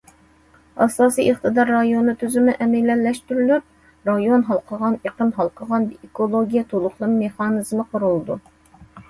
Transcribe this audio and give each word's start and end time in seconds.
ئاساسىي 0.83 1.27
ئىقتىدار 1.33 1.69
رايونى 1.73 2.15
تۈزۈمى 2.23 2.55
ئەمەلىيلەشتۈرۈلۈپ، 2.65 4.09
رايون 4.11 4.47
ھالقىغان، 4.49 4.97
ئېقىن 5.05 5.31
ھالقىغان 5.37 5.87
ئېكولوگىيە 5.93 6.67
تولۇقلىما 6.75 7.21
مېخانىزمى 7.27 7.87
قۇرۇلىدۇ. 7.95 8.41